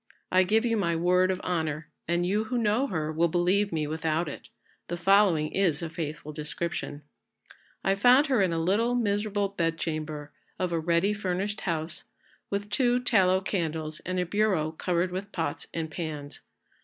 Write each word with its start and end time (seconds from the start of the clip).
I 0.31 0.41
give 0.41 0.65
you 0.65 0.77
my 0.77 0.95
word 0.95 1.29
of 1.29 1.39
honour, 1.41 1.91
and 2.07 2.25
you 2.25 2.45
who 2.45 2.57
know 2.57 2.87
her 2.87 3.11
will 3.11 3.27
believe 3.27 3.71
me 3.71 3.85
without 3.85 4.27
it, 4.27 4.47
the 4.87 4.97
following 4.97 5.51
is 5.51 5.83
a 5.83 5.91
faithful 5.91 6.33
description: 6.33 7.03
I 7.83 7.93
found 7.93 8.25
her 8.25 8.41
in 8.41 8.51
a 8.51 8.57
little 8.57 8.95
miserable 8.95 9.49
bedchamber 9.49 10.31
of 10.57 10.71
a 10.71 10.79
ready 10.79 11.13
furnished 11.13 11.61
house, 11.61 12.05
with 12.49 12.71
two 12.71 12.99
tallow 12.99 13.41
candles 13.41 13.99
and 13.99 14.19
a 14.19 14.25
bureau 14.25 14.71
covered 14.71 15.11
with 15.11 15.31
pots 15.31 15.67
and 15.71 15.91
pans. 15.91 16.39